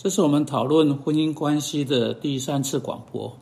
[0.00, 3.36] 这是我们讨论婚姻关系的第三次广播。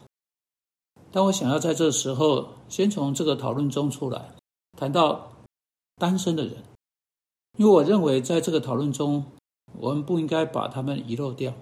[1.13, 4.35] 但我想要在这时候，先从这个讨论中出来，
[4.79, 5.33] 谈到
[5.97, 6.65] 单身的人，
[7.59, 9.23] 因为我认为在这个讨论中，
[9.79, 11.53] 我们不应该把他们遗漏掉。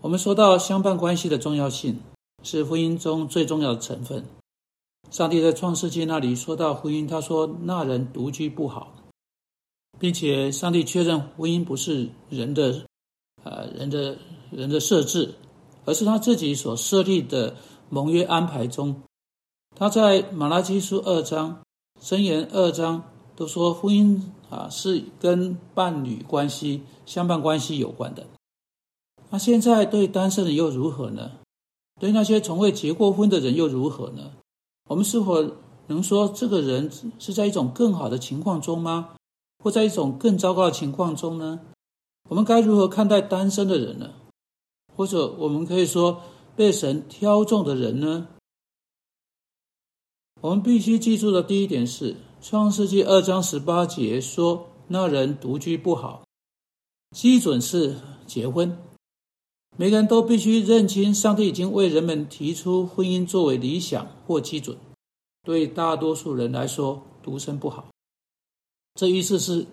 [0.00, 2.00] 我们说到相伴关系的重要性，
[2.42, 4.24] 是婚姻中最重要的成分。
[5.12, 8.92] 上帝在创世纪那里说到婚姻，他说那人独居不好，
[10.00, 12.84] 并且上帝确认婚姻不是人的。
[13.44, 14.16] 啊，人的
[14.50, 15.34] 人的设置，
[15.84, 17.56] 而是他自己所设立的
[17.88, 19.02] 盟约安排中。
[19.74, 21.62] 他在马拉基书二章、
[22.00, 23.04] 箴言二章
[23.34, 28.26] 都说，婚姻啊是跟伴侣关系、相伴关系有关的。
[29.30, 31.32] 那现在对单身人又如何呢？
[31.98, 34.32] 对那些从未结过婚的人又如何呢？
[34.88, 35.52] 我们是否
[35.86, 39.10] 能说这个人是在一种更好的情况中吗？
[39.62, 41.60] 或在一种更糟糕的情况中呢？
[42.32, 44.14] 我们该如何看待单身的人呢？
[44.96, 46.22] 或者我们可以说
[46.56, 48.28] 被神挑中的人呢？
[50.40, 56.24] 我们必须记住的第一点是，《创世纪》二章十八节说：“那人独居不好。”
[57.14, 58.78] 基准是结婚。
[59.76, 64.78] 每个人都必须认清，上帝已经为人们提出婚姻作为理想或基准。
[65.42, 67.88] 对大多数人来说，独身不好。
[68.94, 69.66] 这意思是。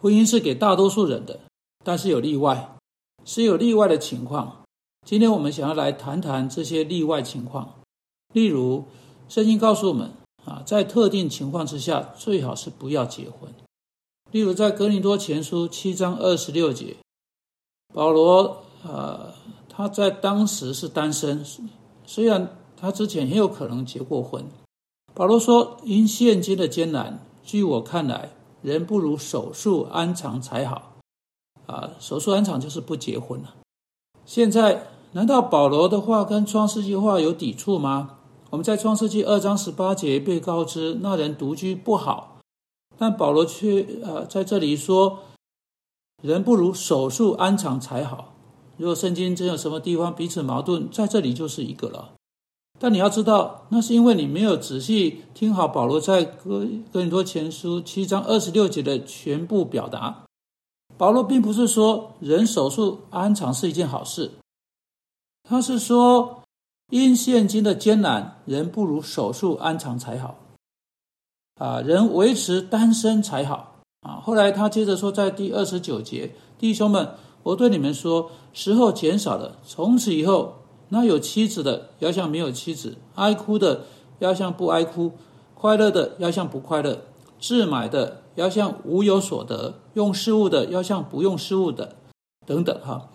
[0.00, 1.40] 婚姻是给大多数人的，
[1.84, 2.76] 但是有例外，
[3.24, 4.62] 是有例外的情况。
[5.04, 7.74] 今天我们想要来谈谈这些例外情况。
[8.32, 8.84] 例如，
[9.28, 10.10] 圣经告诉我们
[10.44, 13.52] 啊，在特定情况之下，最好是不要结婚。
[14.30, 16.94] 例如，在格林多前书七章二十六节，
[17.92, 19.34] 保罗啊，
[19.68, 21.44] 他在当时是单身，
[22.06, 24.44] 虽然他之前很有可能结过婚。
[25.12, 28.30] 保罗说：“因现今的艰难，据我看来。”
[28.62, 30.96] 人不如手术安常才好，
[31.66, 33.54] 啊，手术安常就是不结婚了。
[34.24, 38.18] 现在难道保罗的话跟创世纪话有抵触吗？
[38.50, 42.38] 我们在创世纪二章十八节被告知那人独居不好，
[42.98, 45.18] 但保罗却呃在这里说，
[46.22, 48.34] 人不如手术安常才好。
[48.76, 52.12] 如果圣经真有什么地方彼此矛盾，在这里就是一个了。
[52.80, 60.24] 但你要知道，那是因为你没有仔细听好保罗在哥哥林多前书七章二十六节的全部表达。
[60.96, 64.30] 保罗并不是说人手术安常是一件好事，
[65.42, 66.42] 他是说
[66.90, 70.36] 因现今的艰难，人不如手术安常才好。
[71.56, 73.80] 啊，人维持单身才好。
[74.02, 80.54] 啊，后来他接着说，在第二十九节，弟兄们，我对你们说，时候减少了，从此以后。
[80.90, 83.82] 那有妻子的要像没有妻子，爱哭的
[84.18, 85.12] 要像不爱哭，
[85.54, 87.02] 快乐的要像不快乐，
[87.38, 91.96] 自买的要像无有所得，用事物的要像不用事物的，
[92.46, 93.10] 等等哈。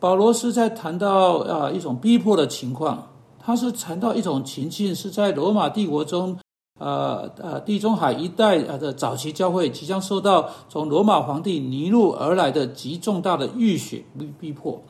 [0.00, 6.36] 保罗是在谈到啊一种逼迫的情况，他是谈到一种情境，是在罗马帝国中，
[6.80, 14.82] 呃呃地中海一带啊的早期教会即将受到从罗马皇帝尼禄而来的极重大的浴血逼逼迫。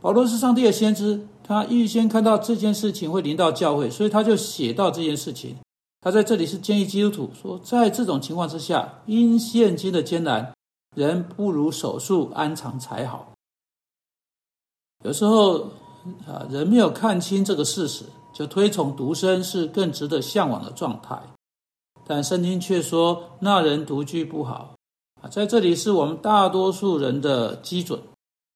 [0.00, 5.56] 保罗是上帝的先知，他预先看到这件事情会临到教会，所以他就写到这件事情。
[6.00, 10.54] 他在这里是建议基督徒说，在这种情况之下，因现今的艰难，
[10.94, 13.32] 人不如手术安常才好。
[15.04, 15.58] 有时候
[16.28, 21.20] 啊，人没有看清这个事实，就推崇独身是更值得向往的状态。
[22.06, 24.76] 但圣经却说，那人独居不好
[25.20, 25.28] 啊。
[25.28, 28.00] 在这里是我们大多数人的基准，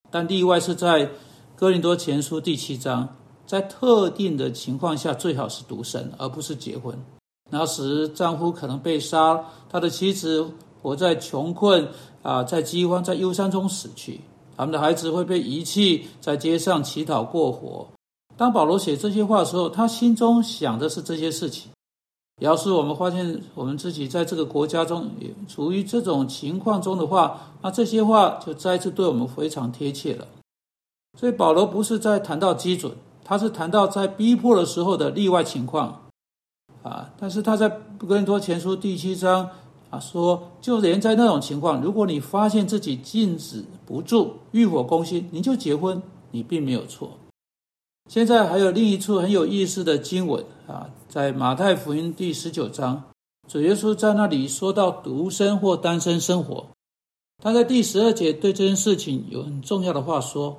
[0.09, 1.11] 但例外是在。
[1.63, 3.09] 哥林多前书第七章，
[3.47, 6.93] 在特定的情况下，最好是独身，而不是结婚。
[7.53, 9.41] 那时丈夫可能被杀，
[9.71, 10.45] 他的妻子
[10.83, 11.89] 活在穷困
[12.21, 14.21] 啊，在饥荒、在忧伤中死去，
[14.57, 17.87] 他们的孩子会被遗弃，在街上乞讨过活。
[18.37, 21.71] 当保罗写这些话的时候，他心中想的是这些事情。
[22.41, 30.27] 要是我们发现我们自己在这个国家中也处于这种情况中的话，那这些话就再次对我们非常贴切了。
[31.19, 32.93] 所以保罗不是在谈到基准，
[33.23, 36.09] 他是谈到在逼迫的时候的例外情况，
[36.83, 37.69] 啊，但是他在
[37.99, 39.51] 哥林多前书第七章
[39.91, 47.13] 啊说，就连在那种情况，如果你发现自己禁止不住、欲火攻心，你就结婚，你并没有错。
[48.11, 53.05] 现在还有另一处很有意思的经文啊，在马太福音第十九章，
[53.47, 56.69] 主耶稣在那里说到独身或单身生活，
[57.43, 60.57] 他在第十二节对这件事情有很重要的话说。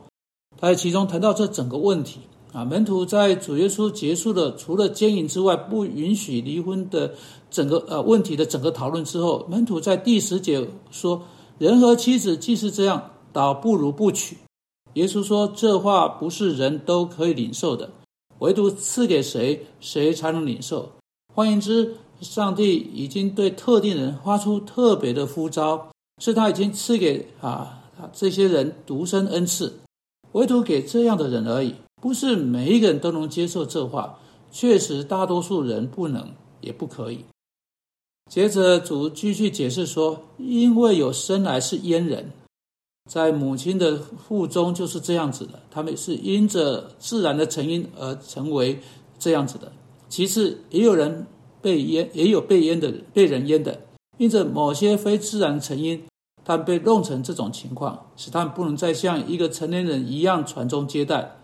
[0.59, 2.19] 他在其中谈到这整个问题
[2.51, 7.13] 啊，门徒在主耶稣结束了除了奸淫之外不允许离婚的
[7.49, 11.23] 整个呃问题的整个讨论之后，门徒在第十节说：
[11.57, 14.37] 人和妻子既是这样，倒不如不娶。
[14.93, 17.89] 耶稣说：“这话不是人都可以领受的，
[18.37, 20.87] 唯独赐给谁，谁才能领受。”
[21.33, 25.89] 换言之，上帝已经对特定人发出特别的呼召，
[26.19, 27.81] 是他已经赐给啊
[28.13, 29.73] 这些人独生恩赐，
[30.33, 31.73] 唯独给这样的人而已。
[32.01, 34.19] 不是每一个人都能接受这话，
[34.51, 37.25] 确实大多数人不能，也不可以。
[38.29, 42.31] 接着主继续解释说：“因为有生来是阉人。”
[43.09, 48.79] 在母亲的腹中就是这样子的，他们是因着自然的成因而成为
[49.19, 49.71] 这样子的。
[50.07, 51.25] 其次，也有人
[51.61, 53.81] 被阉，也有被阉的人，被人阉的，
[54.17, 56.01] 因着某些非自然成因，
[56.43, 61.39] 但被弄成这种情况，使他们不能再像一个成年人一样传宗接代。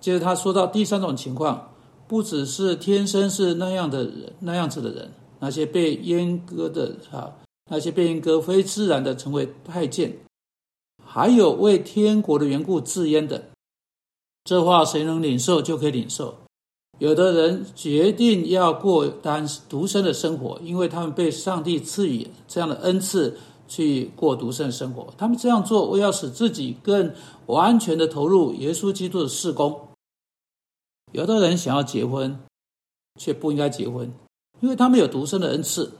[0.00, 1.72] 接着他说到第三种情况，
[2.08, 7.32] 不只是天生是那样的人，那样子的人，那些被阉割的啊，
[7.70, 10.16] 那些被阉割非自然的成为太监。
[11.04, 13.50] 还有为天国的缘故自阉的，
[14.44, 16.34] 这话谁能领受就可以领受。
[16.98, 23.38] 有的人决定要过单独身的生活，因为他们被上帝赐予这样的恩赐
[23.70, 25.14] 去过独身生活。
[25.16, 27.14] 他们这样做，为要使自己更
[27.46, 29.80] 完全的投入耶稣基督的事工。
[31.12, 32.38] 有的人想要结婚，
[33.18, 34.12] 却不应该结婚，
[34.60, 35.92] 因为他们有独身的恩赐。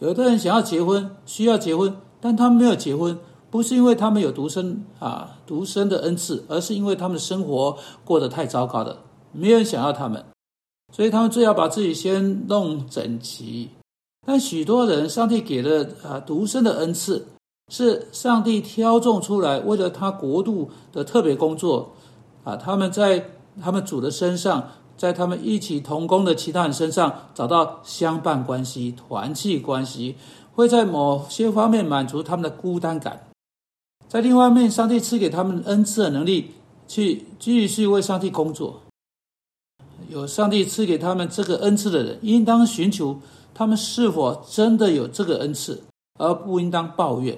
[0.00, 3.18] 有的人想要结婚，需要结婚，但他们没有结婚。
[3.50, 10.24] 不是因为他们有独生啊独生的恩赐，而是因为他们的生活过得太糟糕了，没人想要他们，
[10.92, 13.70] 所以他们最要把自己先弄整齐。
[14.24, 17.26] 但许多人，上帝给了啊独生的恩赐，
[17.70, 21.92] 是上帝挑中出来，为了他国度的特别工作
[22.42, 22.56] 啊。
[22.56, 23.30] 他们在
[23.62, 30.16] 他们主的身上，在他们一起同工的其他人身上，找到相伴关系、团契关系，
[30.54, 33.26] 会在某些方面满足他们的孤单感。
[34.08, 36.52] 在另外一方面，上帝赐给他们恩赐的能力，
[36.86, 38.80] 去继续为上帝工作。
[40.14, 43.18] 有上帝赐给他们这个恩赐的人，应当寻求
[43.52, 45.82] 他们是否真的有这个恩赐，
[46.20, 47.36] 而不应当抱怨。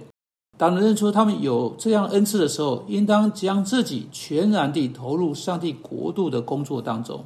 [0.58, 7.24] 当认出他们有这样恩赐的时候，应当将自己全然地投入上帝国度的工作当中。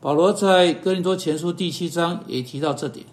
[0.00, 3.06] 保罗在哥林多前书第七章也提到这点，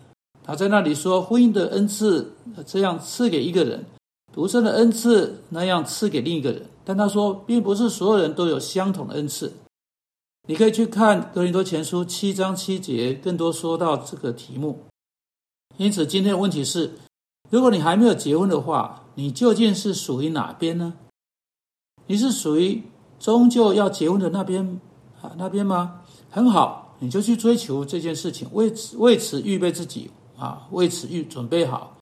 [0.44, 2.34] 他在那里说：婚姻的恩赐
[2.66, 3.86] 这样赐给一个人。
[4.34, 9.54] 独生的恩赐那样赐给另一个人，但他说，并不是所有人都有相同的恩赐。
[10.46, 14.84] 你可以去看《格林多前书》七章七节，更多说到这个题目。
[15.78, 16.92] 因此，今天的问题是：
[17.50, 20.96] 如果你还没有结婚的话，你究竟是属于哪边呢？
[22.08, 22.84] 你是属于
[23.20, 24.82] 终究要结婚的那边
[25.22, 26.02] 啊那边吗？
[26.30, 31.98] 很好，你就去追求这件事情，为此为此预备自己啊，为此预准备好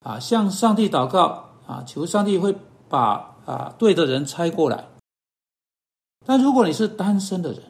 [0.00, 1.46] 啊，向上帝祷告。
[1.66, 2.52] 啊，求上帝会
[2.88, 4.88] 把啊对的人猜过来。
[6.26, 7.69] 但如果你是单身的人，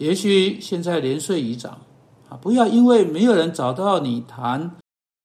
[0.00, 1.76] 也许现在年岁已长，
[2.30, 4.78] 啊，不要因为没有人找到你谈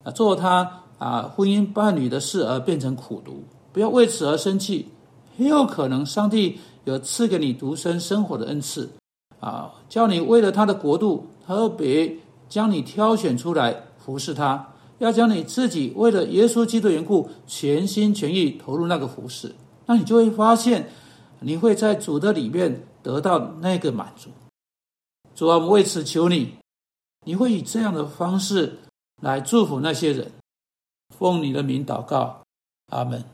[0.03, 4.89] 啊做他啊婚姻伴侣的事而变成苦读，不要为此而生气。
[5.37, 8.89] 很有可能上帝有赐给你独身生活的恩赐，
[9.39, 12.13] 啊，叫你为了他的国度特别
[12.49, 14.73] 将你挑选出来服侍他。
[14.99, 19.55] 要将你自己为了耶稣基督缘故，全心全意投入那个服饰，
[19.85, 20.89] 那你就会发现，
[21.39, 24.29] 你会在主的里面得到那个满足。
[25.35, 26.55] 主啊，我们为此求你，
[27.25, 28.79] 你会以这样的方式
[29.21, 30.31] 来祝福那些人，
[31.09, 32.41] 奉你的名祷告，
[32.87, 33.25] 阿门。